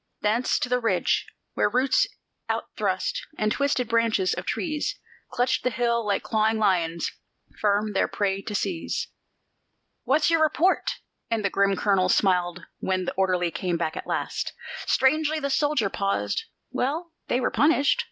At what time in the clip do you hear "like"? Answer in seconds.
6.03-6.23